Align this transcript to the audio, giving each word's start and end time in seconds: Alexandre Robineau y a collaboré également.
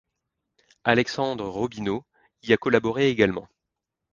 Alexandre 0.83 1.45
Robineau 1.45 2.03
y 2.41 2.53
a 2.53 2.57
collaboré 2.57 3.09
également. 3.09 3.47